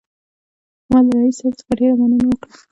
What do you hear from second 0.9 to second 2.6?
له رییس صاحب څخه ډېره مننه وکړه.